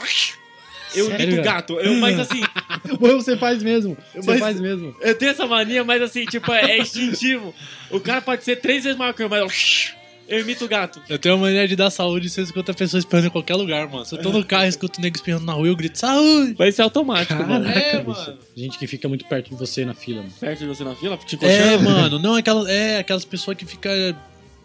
[0.96, 1.44] Eu Sério, velho?
[1.44, 1.74] gato.
[1.80, 2.42] Eu, mas assim,
[3.00, 3.96] Você faz mesmo.
[4.14, 4.96] Você Mas- faz mesmo.
[5.02, 7.54] eu tenho essa mania, mas assim, tipo, é instintivo.
[7.92, 9.48] O cara pode ser três vezes maior que eu, mas eu.
[10.30, 11.02] Eu imito gato.
[11.10, 13.56] Eu tenho uma mania de dar saúde e você escuta a pessoa espirrando em qualquer
[13.56, 14.06] lugar, mano.
[14.06, 16.54] Se eu tô no carro e escuto o nego espirrando na rua, eu grito, saúde!
[16.54, 17.66] Vai ser automático, mano.
[17.66, 18.10] Caraca, É, bicho.
[18.20, 18.38] mano.
[18.56, 20.34] Gente que fica muito perto de você na fila, mano.
[20.40, 23.90] Perto de você na fila, te É, mano, não aquela, é aquelas pessoas que fica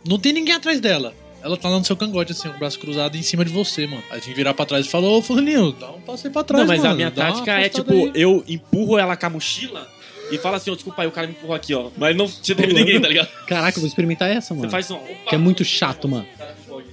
[0.06, 1.14] Não tem ninguém atrás dela.
[1.42, 3.86] Ela tá lá no seu cangote, assim, com o braço cruzado em cima de você,
[3.86, 4.02] mano.
[4.10, 6.42] Aí tem que virar pra trás e falar, ô Fulaninho, dá um passo aí pra
[6.42, 6.92] trás, Não, mas mano.
[6.92, 9.86] a minha Dá uma tática é afastada tipo, aí." eu empurro ela com a mochila
[10.34, 11.90] e falo assim, ó, desculpa aí, o cara me empurrou aqui, ó.
[11.96, 13.28] Mas não te teve ninguém, tá ligado?
[13.46, 14.66] Caraca, eu vou experimentar essa, mano.
[14.66, 14.98] Você faz um.
[15.28, 16.26] Que é muito chato, mano.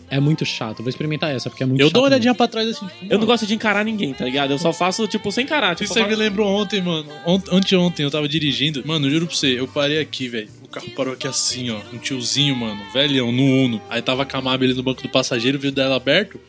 [0.10, 0.80] É muito chato.
[0.80, 1.94] Eu vou experimentar essa, porque é muito Eu chato.
[1.94, 2.16] dou uma mano.
[2.16, 4.52] olhadinha pra trás assim, tipo, Eu não mano, gosto de encarar ninguém, tá ligado?
[4.52, 5.74] Eu só faço, tipo, sem encarar.
[5.76, 7.08] Tipo, Isso eu aí me lembrou ontem, mano.
[7.26, 8.84] Ont anteontem eu tava dirigindo.
[8.86, 10.50] Mano, juro pra você, eu parei aqui, velho.
[10.64, 11.80] O carro parou aqui assim, ó.
[11.94, 13.82] Um tiozinho, mano, velhão, no Uno.
[13.90, 16.40] Aí tava com a Mab ali no banco do passageiro, vidro dela aberto.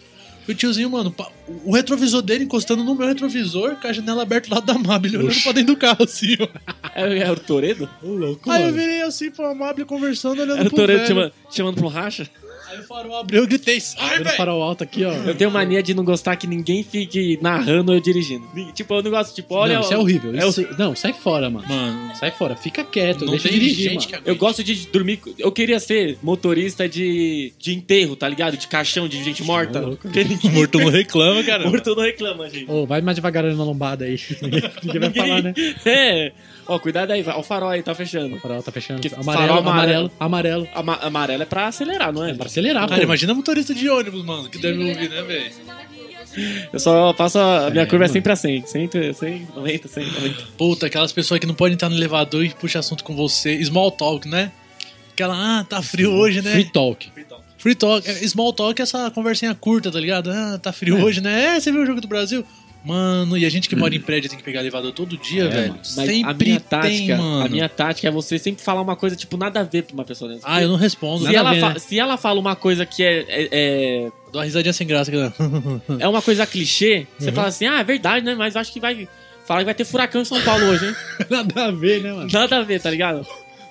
[0.48, 1.14] E o tiozinho, mano,
[1.64, 5.06] o retrovisor dele encostando no meu retrovisor, com a janela aberta do lado da Mab,
[5.06, 5.42] ele olhando Oxi.
[5.44, 6.48] pra dentro do carro, assim, ó.
[6.94, 7.88] É, é o Toredo?
[8.02, 8.76] Ô, louco, Aí eu mano.
[8.78, 11.08] virei assim pra Mab conversando, olhando Era o pro Toredo velho.
[11.08, 12.28] chama, chamando pro racha?
[12.72, 14.36] Aí o farol abriu, eu gritei, sai, velho!
[14.36, 15.12] farol alto aqui, ó.
[15.12, 18.46] Eu tenho mania de não gostar que ninguém fique narrando eu dirigindo.
[18.74, 19.74] Tipo, eu não gosto, tipo, olha.
[19.74, 20.34] não, isso é horrível.
[20.34, 21.66] é Isso- Não, sai fora, mano.
[21.68, 22.56] Mano, Sai fora.
[22.56, 23.24] Fica quieto.
[23.24, 24.22] não deixa tem eu dirigir, gente mano.
[24.22, 25.20] que Eu gosto de dormir.
[25.38, 28.56] Eu queria ser motorista de, de enterro, tá ligado?
[28.56, 29.80] De caixão de gente morta.
[29.80, 29.98] louco.
[30.02, 31.68] Porque ninguém, Morto não reclama, cara.
[31.68, 32.70] morto não reclama, gente.
[32.70, 34.18] Ô, vai mais devagar na lombada aí.
[34.82, 35.54] Ninguém vai falar, né?
[35.84, 36.32] É.
[36.66, 37.24] Ó, cuidado aí.
[37.26, 38.36] Ó, o farol aí, tá fechando.
[38.36, 39.00] O farol tá fechando.
[39.16, 40.62] Amarelo, farol amarelo, amarelo.
[40.64, 40.68] amarelo.
[40.74, 42.30] Ama amarelo é pra acelerar, não é?
[42.30, 43.02] É pra acelerar, Cara, pô.
[43.02, 45.52] imagina motorista de ônibus, mano, que deve ouvir, né, velho?
[46.72, 47.38] Eu só passo.
[47.38, 48.12] A minha É, curva é mano.
[48.12, 48.66] sempre a 100.
[48.66, 50.42] 100, 100, 90, 100, 90.
[50.56, 53.62] Puta, aquelas pessoas que não podem entrar no elevador e puxa assunto com você.
[53.64, 54.50] Small talk, né?
[55.12, 56.52] Aquela, ah, tá frio hoje, né?
[56.52, 57.12] Free talk.
[57.58, 58.08] Free talk.
[58.08, 60.30] É, Small talk é essa conversinha curta, tá ligado?
[60.30, 61.02] Ah, tá frio É.
[61.04, 61.56] hoje, né?
[61.56, 62.44] É, você viu o jogo do Brasil?
[62.84, 65.48] Mano, e a gente que mora em prédio tem que pegar elevador todo dia, É,
[65.48, 65.74] velho.
[65.84, 67.44] Sempre a minha tem, tática, mano.
[67.46, 70.04] a minha tática é você sempre falar uma coisa, tipo, nada a ver pra uma
[70.04, 70.42] pessoa dessa.
[70.44, 71.24] Ah, eu não respondo.
[71.26, 71.78] se, ela ver, fa- né?
[71.78, 75.12] se ela fala uma coisa que é, é, é, Dou uma risadinha sem graça.
[75.12, 75.32] cara.
[76.00, 77.34] é uma coisa clichê, você Uhum.
[77.34, 78.34] fala assim, ah, é verdade, né?
[78.34, 79.08] Mas acho que vai.
[79.46, 80.94] Fala que vai ter furacão em São Paulo hoje, hein?
[81.30, 82.28] Nada a ver, né, mano?
[82.32, 83.24] Nada a ver, tá ligado?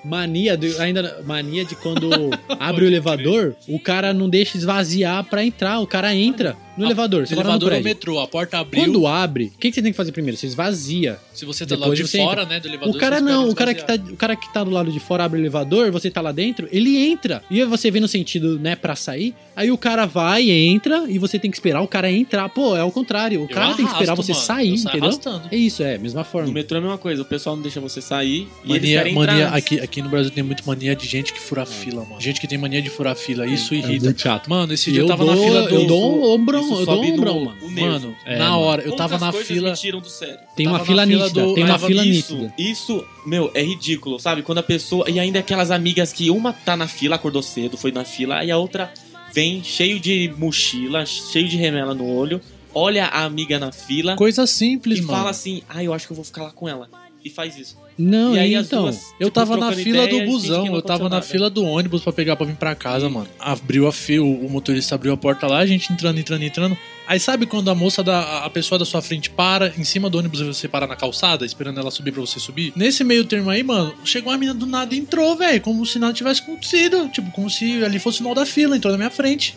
[0.04, 2.10] Mania, de, ainda mania de quando
[2.58, 5.78] abre o elevador, o cara não deixa esvaziar pra entrar.
[5.78, 6.56] O cara entra.
[6.76, 8.82] No elevador, você no elevador ou metrô, a porta abriu.
[8.84, 10.36] Quando abre, o que, que você tem que fazer primeiro?
[10.36, 11.18] Você esvazia.
[11.34, 12.54] Se você tá lá Depois de fora, entra.
[12.54, 14.70] né, do elevador, O cara não, o cara, que tá, o cara que tá do
[14.70, 17.42] lado de fora abre o elevador, você tá lá dentro, ele entra.
[17.50, 19.34] E aí você vê no sentido, né, pra sair.
[19.54, 22.48] Aí o cara vai, entra, e você tem que esperar o cara entrar.
[22.48, 23.42] Pô, é o contrário.
[23.42, 24.44] O cara tem que esperar arrasto, você mano.
[24.44, 25.02] sair, entendeu?
[25.04, 25.48] arrastando.
[25.50, 26.52] É isso, é, mesma No forma.
[26.52, 29.14] metrô é a mesma coisa, o pessoal não deixa você sair e eles Mania, querem
[29.14, 29.56] mania entrar.
[29.56, 32.20] aqui, aqui no Brasil tem muito mania de gente que fura fila, mano.
[32.20, 34.04] Gente que tem mania de furar fila, isso É irrita.
[34.06, 34.48] muito chato.
[34.48, 35.74] Mano, esse dia eu eu tava dou- na fila do.
[35.74, 36.22] eu dou um
[36.64, 37.58] Isso eu dou um ombrão, no- mano.
[37.62, 37.70] o.
[37.70, 39.70] Mano, É, na hora, eu tava na fila.
[39.70, 40.38] me tiram do sério.
[40.56, 42.54] Tem uma fila nítida, do- tem uma fila isso, nítida.
[42.58, 44.42] isso, meu, é ridículo, sabe?
[44.42, 45.08] Quando a pessoa.
[45.10, 48.50] E ainda aquelas amigas que uma tá na fila, acordou cedo, foi na fila, e
[48.50, 48.92] a outra
[49.34, 52.40] vem cheio de mochila, cheio de remela no olho,
[52.74, 55.18] olha a amiga na fila Coisa simples, e mano.
[55.18, 56.88] fala assim: ah, eu acho que eu vou ficar lá com ela.
[57.24, 57.76] E faz isso.
[57.96, 58.84] Não, e aí então.
[58.84, 59.12] duas.
[59.20, 61.22] Eu tipo, tava na fila ideia, do e busão, eu tava na nada.
[61.22, 63.28] fila do ônibus pra pegar pra vir pra casa, mano.
[63.38, 66.76] Abriu a fila, o motorista abriu a porta lá, a gente entrando, entrando, entrando.
[67.06, 70.18] Aí sabe quando a moça da a pessoa da sua frente para em cima do
[70.18, 72.72] ônibus e você para na calçada, esperando ela subir pra você subir?
[72.74, 75.98] Nesse meio termo aí, mano, chegou uma menina do nada e entrou, velho, como se
[75.98, 79.10] nada tivesse acontecido, tipo, como se ali fosse o final da fila, entrou na minha
[79.10, 79.56] frente.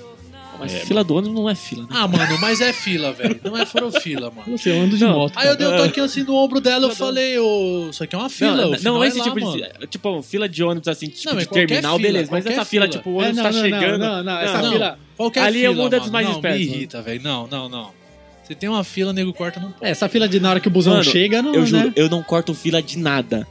[0.60, 1.88] Mas fila do ônibus não é fila, né?
[1.92, 3.40] Ah, mano, mas é fila, velho.
[3.44, 4.58] Não é furofila, mano.
[4.58, 5.14] Você anda de Não.
[5.14, 5.34] moto.
[5.36, 5.78] Aí eu dei um É.
[5.78, 8.78] toquinho assim no ombro dela, eu falei, ô, isso aqui é uma fila, não, não,
[8.78, 9.58] final esse é lá, tipo mano.
[9.80, 9.88] de.
[9.88, 12.32] Tipo, fila de ônibus assim, tipo, Não, de terminal, fila, beleza.
[12.32, 12.88] Mas essa fila, fila.
[12.88, 14.00] tipo, o É, ônibus não, tá não, chegando.
[14.00, 14.72] Não, não, não, essa Não.
[14.72, 15.00] fila.
[15.18, 16.12] Qualquer Ali é fila, uma das mano.
[16.14, 17.22] mais não, dispersas, me irrita, velho.
[17.24, 17.92] Não, não, não.
[18.44, 19.86] Você tem uma fila, nego corta, não pode.
[19.86, 21.94] É, essa fila de na hora que o busão Mano, chega, não, Eu juro, né?
[21.96, 23.48] eu não corto fila de nada.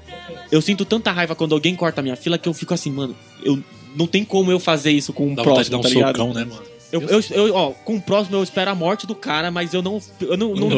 [0.52, 3.16] Eu sinto tanta raiva quando alguém corta a minha fila que eu fico assim, mano,
[3.42, 3.58] eu
[3.96, 6.10] não tem como eu fazer isso com um Dá vontade de dar próximo, um tá
[6.12, 6.16] ligado?
[6.16, 6.62] socão, né, mano?
[6.94, 9.82] Eu, eu, eu- ó, com o próximo eu espero a morte do cara, mas eu
[9.82, 10.00] não.
[10.20, 10.54] Eu não.
[10.54, 10.68] não-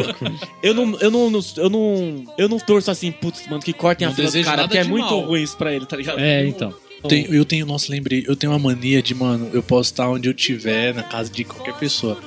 [0.62, 1.40] eu, não eu não.
[1.56, 2.24] Eu não.
[2.38, 4.84] Eu não torço assim, putz, mano, que cortem Não a fila do cara, porque é
[4.84, 5.20] muito mal.
[5.20, 6.18] ruim isso pra ele, tá ligado?
[6.18, 6.72] É, então.
[7.02, 10.08] Eu tenho, eu tenho, nossa, lembrei, eu tenho uma mania de, mano, eu posso estar
[10.08, 12.18] onde eu tiver, na casa de qualquer pessoa.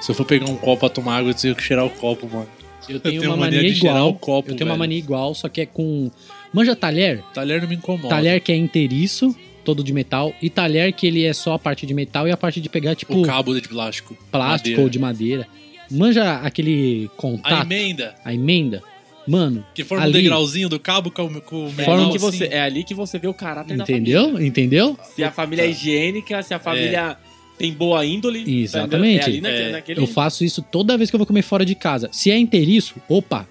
[0.00, 2.28] Se eu for pegar um copo pra tomar água, eu tenho que cheirar o copo,
[2.32, 2.46] mano.
[2.88, 4.10] Eu tenho, tenho uma mania mania de cheirar igual.
[4.10, 4.78] o copo, eu tenho uma velho.
[4.78, 6.10] mania igual, só que é com.
[6.52, 7.22] Manja talher?
[7.34, 8.08] Talher não me incomoda.
[8.08, 9.34] Talher que é inteiriço,
[9.64, 12.36] todo de metal, e talher que ele é só a parte de metal e a
[12.36, 14.16] parte de pegar, tipo, O cabo de plástico.
[14.30, 14.82] plástico madeira.
[14.82, 15.48] ou de madeira.
[15.90, 18.82] Manja aquele A contato, emenda, a emenda.
[19.26, 20.12] Mano, que forma Ali.
[20.18, 22.26] um degrauzinho do cabo com, com o É, Forma ali que assim.
[22.38, 24.24] você, é ali que você vê o caráter da entendeu?
[24.26, 24.46] família.
[24.46, 24.98] Entendeu?
[25.14, 27.16] Se a família é higiênica, se a família
[27.56, 28.44] tem boa índole.
[28.62, 29.20] Exatamente.
[29.22, 31.64] É ali naquele, É, naquele- Eu faço isso toda vez que eu vou comer fora
[31.64, 32.10] de casa.
[32.12, 33.48] Se é inteiriço, opa,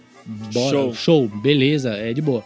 [0.54, 0.94] bora, Show.
[0.94, 2.44] show, beleza, é de boa.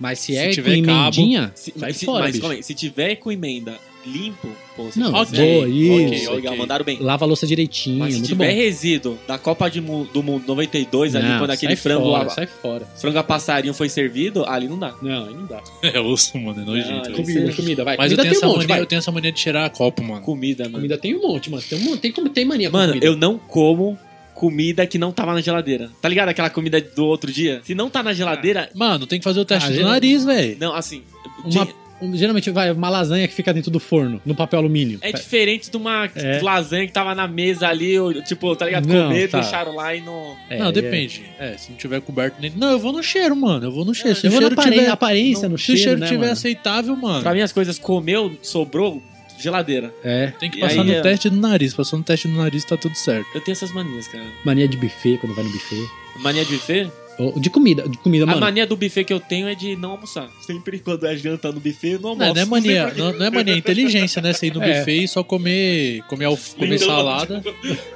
[0.00, 2.40] Mas se, Se é tiver com cabo, emendinha, Se, sai se- fora, mas bicho.
[2.40, 5.92] calma aí, se tiver com emenda limpo, pô, você Não, faz boa, isso.
[5.92, 6.56] Ok, legal, ok.
[6.58, 6.98] mandaram bem.
[7.00, 8.54] Lava a louça direitinho, Mas se muito tiver bom.
[8.56, 12.30] resíduo da Copa de do Mundo 92, ali, Não, quando aquele sai frango, fora, a,
[12.30, 12.86] sai fora.
[12.96, 14.94] frango a passarinho foi servido, ali não dá.
[15.02, 15.62] Não, aí não dá.
[15.82, 17.10] É osso, mano, é nojento.
[17.10, 17.52] Não, comida.
[17.52, 17.96] Comida, vai.
[17.98, 18.80] Mas eu comida tenho, tem essa um monte, mania, vai.
[18.80, 20.22] eu tenho essa mania de cheirar copo, mano.
[20.22, 20.76] Comida, mano.
[20.76, 21.62] Comida tem um monte, mano.
[21.68, 23.98] Tem, um monte, tem, como- tem mania com Mano, eu não como
[24.40, 25.90] comida que não tava na geladeira.
[26.00, 27.60] Tá ligado aquela comida do outro dia?
[27.62, 30.56] Se não tá na geladeira, Mano, tem que fazer o teste Ah, do nariz, velho.
[30.58, 31.02] não, assim,
[31.44, 34.98] Uma- de- geralmente vai uma lasanha que fica dentro do forno, no papel alumínio.
[35.02, 36.40] é diferente de uma É.
[36.40, 38.86] lasanha que tava na mesa ali, ou, tipo, tá ligado?
[38.88, 39.40] Não, Comer, tá.
[39.40, 40.34] deixaram lá e não...
[40.48, 41.22] É, não, é- depende.
[41.38, 42.50] É, se não tiver coberto nem.
[42.56, 43.66] Não, eu vou no cheiro, mano.
[43.66, 44.16] Eu vou no cheiro.
[44.16, 44.88] Se Eu vou na apare- tiver.
[44.88, 46.32] aparência, no se cheiro, o cheiro né, tiver mano?
[46.32, 47.22] aceitável, mano.
[47.22, 49.02] Pra mim, as coisas comeu, sobrou,
[49.40, 49.94] geladeira.
[50.04, 51.74] É, Tem que E passar aí, no é- teste do nariz.
[51.74, 53.26] Passou no teste do nariz, tá tudo certo.
[53.34, 54.24] Eu tenho essas manias, cara.
[54.44, 55.82] mania de buffet, quando vai no buffet.
[56.20, 56.90] Mania de buffet?
[57.36, 58.40] De comida, de comida, A mano.
[58.40, 60.26] mania do buffet que eu tenho é de não almoçar.
[60.40, 62.28] Sempre quando é janta no buffet, eu não almoço.
[62.28, 64.32] Não, não é mania, não, não é mania, é inteligência, né?
[64.32, 64.78] Você ir no É.
[64.78, 66.84] buffet e só comer, comer, alf- comer Lindo.
[66.86, 67.42] salada,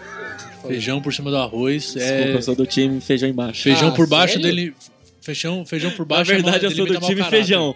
[0.67, 3.63] feijão por cima do arroz, Desculpa, é, eu sou do time feijão embaixo.
[3.63, 4.47] feijão Ah, por baixo sério?
[4.49, 4.75] dele,
[5.25, 6.31] feijão, feijão por Na baixo.
[6.31, 7.75] é verdade, mau- eu sou do time feijão.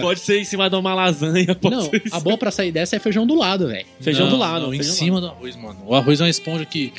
[0.00, 2.98] Pode ser em cima de uma lasanha, pode Não, a boa pra sair dessa é
[2.98, 3.86] feijão do lado, velho.
[4.00, 4.66] Feijão Não, do lado.
[4.66, 5.78] não, em do cima do arroz, mano.
[5.86, 6.92] O arroz é uma esponja que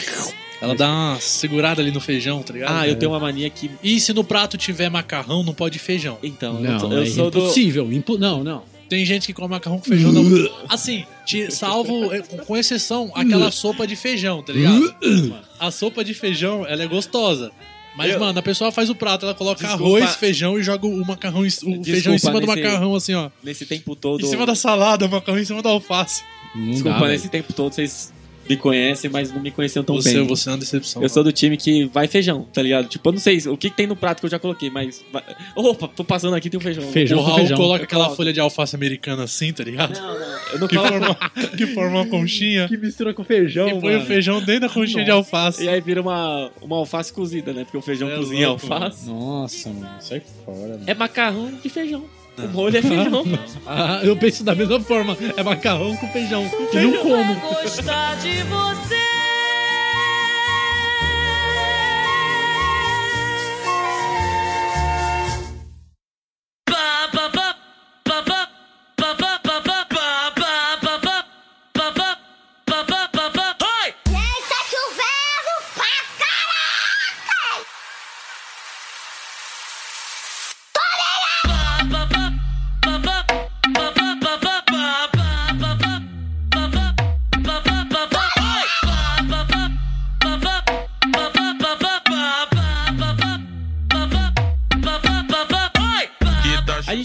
[0.61, 2.71] ela dá uma segurada ali no feijão, tá ligado?
[2.75, 3.69] Ah, eu tenho uma mania que...
[3.83, 6.17] E se no prato tiver macarrão, não pode feijão.
[6.21, 7.39] Então, eu, Não, tô- eu é sou do...
[7.39, 7.91] impossível.
[7.91, 8.63] impo- Não, não.
[8.87, 10.11] Tem gente que come macarrão com feijão.
[10.11, 10.21] Não...
[10.67, 14.93] Assim, te- salvo, é, com exceção, aquela sopa de feijão, tá ligado?
[15.59, 17.51] A sopa de feijão, ela é gostosa.
[17.95, 19.83] Mas, Eu- mano, a pessoa faz o prato, ela coloca Desculpa.
[19.97, 23.29] arroz, feijão e joga o macarrão, o feijão em cima do nesse- macarrão, assim, ó.
[23.43, 24.25] Nesse tempo todo...
[24.25, 26.23] Em cima da salada, o macarrão em cima da alface.
[26.55, 28.13] Não Desculpa, dá, nesse tempo todo vocês
[28.51, 30.27] me conhecem, mas não me conheciam tão Você, bem.
[30.27, 31.01] você é uma decepção.
[31.01, 32.87] Eu sou do time que vai feijão, tá ligado?
[32.87, 35.03] Tipo, eu não sei o que, que tem no prato que eu já coloquei, mas.
[35.11, 35.23] vai-
[35.55, 36.83] Opa, tô passando aqui tem um feijão.
[36.91, 37.19] Feijão.
[37.19, 37.57] o Raul feijão.
[37.57, 38.17] coloca Eu aquela coloco.
[38.17, 39.97] folha de alface americana assim, tá ligado?
[39.99, 40.37] Não, não.
[40.53, 40.91] Eu não Que coloco.
[40.99, 41.15] forma,
[41.57, 42.67] que forma uma conchinha.
[42.67, 45.63] Que mistura com feijão, E põe o feijão dentro da conchinha de alface.
[45.63, 47.63] E aí vira uma, uma alface cozida, né?
[47.63, 49.07] Porque o feijão É cozinha louco, alface.
[49.07, 50.57] Nossa, mano, sai fora.
[50.57, 50.83] Mano.
[50.87, 52.03] É macarrão de feijão.
[52.37, 53.23] O molho é feijão.
[53.65, 55.17] Ah, eu penso da mesma forma.
[55.37, 56.49] É macarrão com feijão.
[56.73, 57.35] E não como.
[57.35, 59.00] Gostar de você.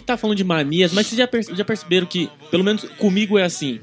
[0.07, 3.43] Tá falando de manias, mas vocês já, perce- já perceberam que, pelo menos comigo é
[3.45, 3.81] assim.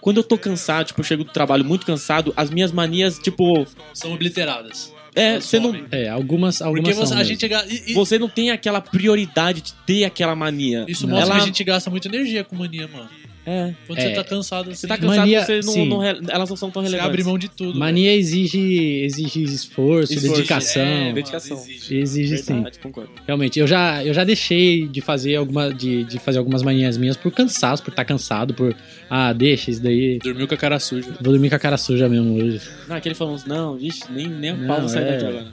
[0.00, 3.66] Quando eu tô cansado, tipo, eu chego do trabalho muito cansado, as minhas manias, tipo.
[3.94, 4.92] São obliteradas.
[5.14, 5.74] É, você não.
[5.90, 9.60] É, algumas, algumas Porque você- são a gente e- e- Você não tem aquela prioridade
[9.62, 10.84] de ter aquela mania.
[10.86, 11.14] Isso Não.
[11.14, 13.08] mostra Ela- que a gente gasta muita energia com mania, mano.
[13.50, 13.74] É.
[13.86, 14.02] Quando É.
[14.08, 15.88] você tá cansado assim, Você tá cansado, Mania, você não, sim.
[15.88, 17.08] não elas não são tão você relevantes.
[17.10, 17.78] abre mão de tudo.
[17.78, 18.58] Mania exige,
[19.04, 20.82] exige esforço, Esforço, dedicação.
[20.82, 21.56] É, dedicação.
[21.56, 21.96] exige.
[21.96, 22.54] Exige sim.
[22.54, 23.10] Verdade, concordo.
[23.26, 27.16] Realmente, eu já, eu já deixei de fazer alguma de, de fazer algumas manias minhas
[27.16, 28.76] por cansaço, por estar cansado, por
[29.08, 30.18] ah, deixa isso daí.
[30.18, 31.10] Dormiu com a cara suja.
[31.12, 32.60] Vou dormir com a cara suja mesmo hoje.
[32.86, 35.12] Não, aquele falou, não, vixe, nem, nem a Não, pau sair é.
[35.12, 35.46] daqui agora.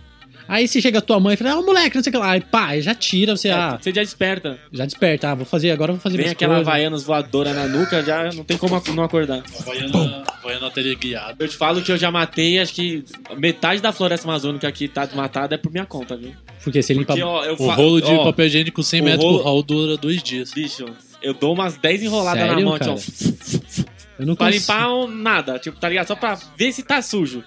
[0.47, 2.31] Aí se chega a tua mãe e fala, ah, moleque, não sei o que lá.
[2.31, 4.59] Aí pá, já tira, você, ah, Você já desperta.
[4.71, 6.67] já desperta, ah, vou fazer, agora eu vou fazer Vem aquela coisas.
[6.67, 9.43] Havaianas voadora na nuca, já não tem como não acordar.
[9.59, 11.35] Havaiana, Havaiana teleguiada.
[11.39, 13.03] Eu te falo que eu já matei, acho que
[13.37, 16.31] metade da floresta amazônica aqui tá desmatada é por minha conta, viu?
[16.63, 17.07] Porque você limpa...
[17.13, 19.63] Porque, ó, eu O rolo de ó, papel higiênico 100 o metros rolo- por Raul
[19.63, 20.51] dura dois dias.
[20.53, 20.85] Bicho,
[21.21, 22.91] eu dou umas 10 enroladas na Sério, mão, cara?
[22.91, 22.95] ó.
[24.17, 24.61] Eu não Pra consigo.
[24.61, 26.07] limpar um, nada, tipo, tá ligado?
[26.07, 27.43] Só pra ver se tá sujo.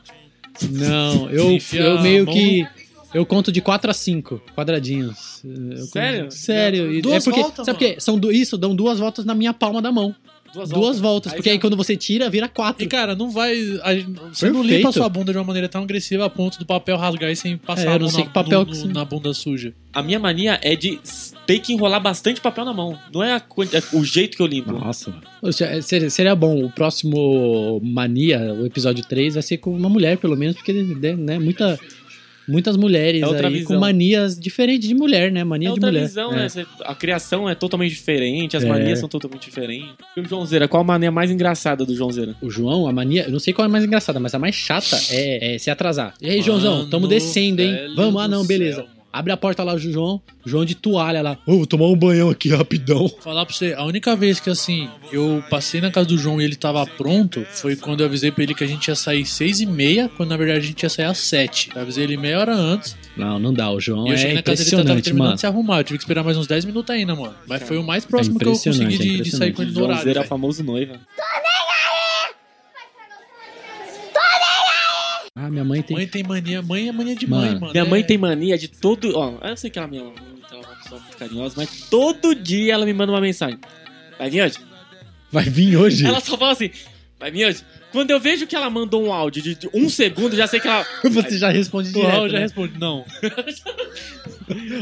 [0.70, 2.66] Não, eu, eu meio mão que...
[3.14, 5.42] Eu conto de 4 a 5 quadradinhos.
[5.44, 6.22] Eu Sério?
[6.24, 6.92] conto- Sério.
[6.92, 7.96] E Duas é porque, voltas, sabe por quê?
[8.00, 10.14] São du- isso, dão duas voltas na minha palma da mão.
[10.54, 12.82] Duas, Duas voltas, Aí porque já- aí quando você tira, vira quatro.
[12.82, 13.52] E cara, não vai.
[13.82, 13.92] a-
[14.32, 14.62] você não Perfeito.
[14.62, 17.36] limpa a sua bunda de uma maneira tão agressiva a ponto do papel rasgar e
[17.36, 19.74] sem passar É, a não mão sei na, que papel no- no- na bunda suja.
[19.92, 20.98] A minha mania é de
[21.46, 22.98] ter que enrolar bastante papel na mão.
[23.12, 24.72] Não é, a é o jeito que eu limpo.
[24.72, 25.14] Nossa.
[25.42, 26.64] Poxa, Seria, seria bom.
[26.64, 31.38] O próximo Mania, o episódio 3, vai ser com uma mulher, pelo menos, porque né,
[31.38, 31.78] muita,
[32.48, 33.66] muitas mulheres É aí visão.
[33.76, 35.44] com manias diferentes de mulher, né?
[35.44, 36.06] Mania É de outra mulher.
[36.06, 36.36] visão, É.
[36.36, 36.66] né?
[36.84, 38.68] A criação é totalmente diferente, as É.
[38.68, 39.90] manias são totalmente diferentes.
[40.16, 42.34] E o João Zera, qual a mania mais engraçada do João Zera?
[42.40, 44.54] O João, a mania, eu não sei qual é a mais engraçada, mas a mais
[44.54, 46.14] chata é, é se atrasar.
[46.20, 47.76] E aí, Joãozão, Mano, tamo descendo, hein?
[47.94, 48.76] Vamos, ah não, beleza.
[48.82, 48.97] céu.
[49.10, 51.38] Abre a porta lá, o João, João de toalha lá.
[51.46, 53.08] Ô, vou tomar um banhão aqui rapidão.
[53.20, 56.44] Falar pra você, a única vez que assim, eu passei na casa do João e
[56.44, 59.60] ele tava pronto, foi quando eu avisei pra ele que a gente ia sair seis
[59.60, 61.70] e meia, quando na verdade a gente ia sair às sete.
[61.74, 62.96] Eu avisei ele meia hora antes.
[63.16, 65.34] Não, não dá, o João e eu é cheguei na casa dele tava terminando mano.
[65.34, 65.78] de se arrumar.
[65.78, 67.34] Eu tive que esperar mais uns 10 minutos ainda, mano.
[67.46, 69.78] Mas foi o mais próximo que eu consegui é de, de sair com ele no
[69.78, 70.04] João horário.
[70.04, 70.28] Zera é o velho.
[70.28, 71.00] famoso noiva.
[75.40, 75.96] Ah, minha mãe tem...
[75.96, 77.72] Mãe tem mania, mãe é mania de Mano, mãe, mano.
[77.72, 79.16] Minha mãe É- tem mania de todo.
[79.16, 80.12] Ó, eu sei que ela, minha, ela
[80.50, 83.58] é uma pessoa muito carinhosa, mas todo dia ela me manda uma mensagem.
[84.18, 84.56] Vai vir hoje?
[85.30, 86.04] Vai vir hoje?
[86.06, 86.70] Ela só fala assim,
[87.20, 87.62] vai vir hoje?
[87.92, 90.84] Quando eu vejo que ela mandou um áudio de um segundo, já sei que ela.
[91.04, 92.40] Você já responde O direto, Raul já né?
[92.40, 93.04] responde, não.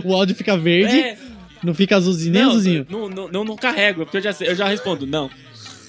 [0.04, 1.18] O áudio fica verde, É,
[1.62, 2.86] não fica azulzinho, nem não, azulzinho.
[2.88, 5.30] não, não, não, não carrego, porque eu já, sei- eu já respondo, não.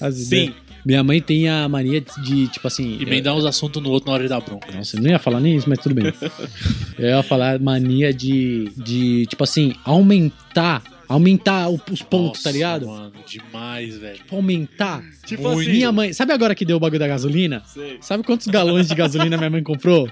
[0.00, 0.54] As Sim.
[0.88, 2.96] Minha mãe tem a mania de, tipo assim...
[2.98, 4.72] E emendar uns assuntos no outro na hora de dar bronca.
[4.72, 6.06] Nossa, eu não ia falar nem isso, mas tudo bem.
[6.98, 12.86] eu ia falar mania de, de tipo assim, aumentar, aumentar os pontos, Nossa, tá ligado?
[12.86, 14.16] Mano, demais, velho.
[14.16, 15.04] Tipo, aumentar.
[15.26, 15.60] Tipo Muito.
[15.60, 15.72] assim.
[15.72, 17.62] Minha mãe, sabe agora que deu o bagulho da gasolina?
[17.66, 17.98] Sei.
[18.00, 20.08] Sabe quantos galões de gasolina minha mãe comprou?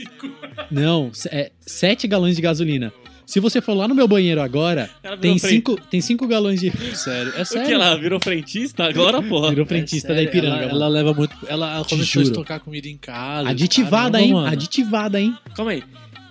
[0.72, 2.90] Não, é sete galões de gasolina.
[3.26, 4.88] Se você for lá no meu banheiro agora,
[5.20, 6.70] tem frente- cinco, tem cinco galões de.
[6.96, 7.66] Sério, é O sério.
[7.66, 9.48] que ela virou frentista agora, porra?
[9.50, 10.62] Virou É frentista sério, da Ipiranga.
[10.62, 11.36] Ela, ela leva muito.
[11.48, 12.34] Ela, Te começou a juro.
[12.34, 13.48] estocar comida em casa.
[13.48, 14.32] Aditivada, hein?
[14.32, 14.46] mano.
[14.46, 15.36] Aditivada, hein?
[15.56, 15.82] Calma aí.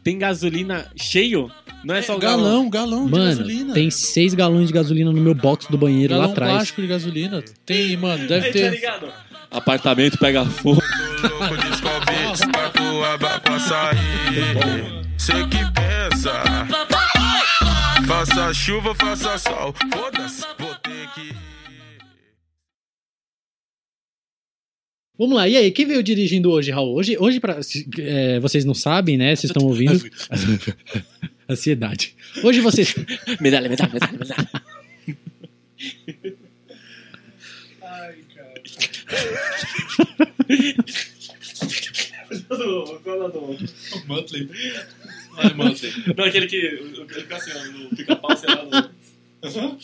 [0.04, 1.52] Tem gasolina cheio?
[1.84, 3.74] Não é só o galão, galão de Mano, gasolina.
[3.74, 6.52] tem seis galões de gasolina no meu box do banheiro galão lá atrás.
[6.54, 7.44] plástico de gasolina.
[7.66, 8.72] Tem, mano, deve Aí, tá ter.
[8.72, 9.08] ligado?
[9.52, 10.82] Apartamento pega fogo.
[11.22, 15.05] louco, descobre pra tua pra sair.
[15.18, 16.44] Cê que pensa.
[18.08, 19.74] Faça chuva, faça sol.
[19.94, 21.36] Foda-se, vou ter que.
[25.18, 26.94] Vamos lá, e aí, quem veio dirigindo hoje, Raul?
[26.94, 27.58] Hoje, hoje pra,
[28.00, 29.34] é, vocês não sabem, né?
[29.36, 30.00] Vocês estão ouvindo.
[31.50, 32.14] Ansiedade.
[32.44, 32.94] Hoje vocês.
[33.40, 34.50] Medalha, medalha, medalha, medalha.
[44.08, 44.50] Monthly.
[45.36, 46.14] Vai, Monthly.
[46.16, 46.58] Não, aquele que.
[46.58, 48.64] Ele fica assim, no pica-pau, sei lá.
[48.64, 49.78] No...